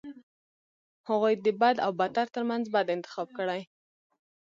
هغوی 1.07 1.33
د 1.45 1.47
بد 1.61 1.75
او 1.85 1.91
بدتر 1.99 2.27
ترمنځ 2.35 2.63
بد 2.75 2.87
انتخاب 2.95 3.27
کړي. 3.37 3.61